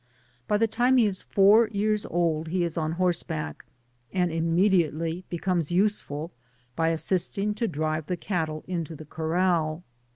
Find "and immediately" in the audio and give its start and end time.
4.11-5.25